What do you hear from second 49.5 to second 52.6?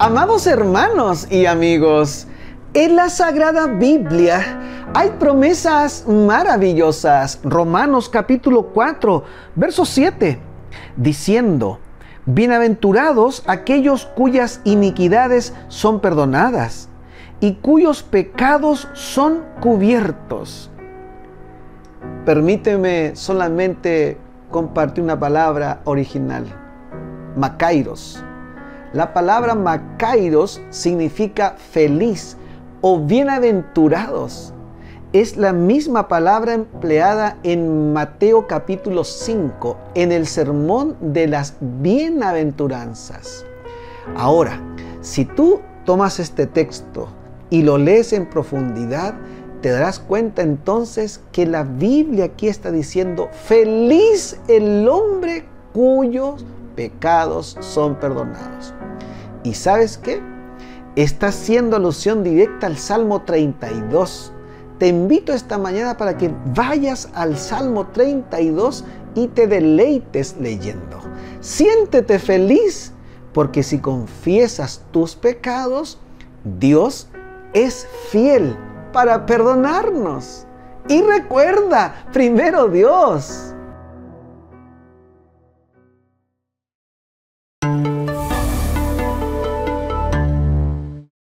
te darás cuenta entonces que la Biblia aquí